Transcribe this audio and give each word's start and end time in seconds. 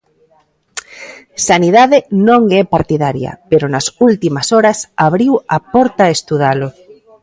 Sanidade 1.47 1.97
non 2.27 2.41
é 2.59 2.61
partidaria, 2.75 3.31
pero 3.49 3.65
nas 3.73 3.85
últimas 4.09 4.47
horas 4.55 4.77
abriu 5.07 5.33
a 5.55 5.57
porta 5.73 6.01
a 6.05 6.13
estudalo. 6.17 6.69